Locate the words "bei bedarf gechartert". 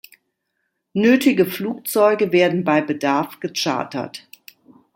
2.63-4.27